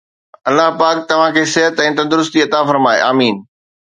[0.49, 3.35] الله پاڪ توهان کي صحت ۽ تندرستي عطا فرمائي، آمين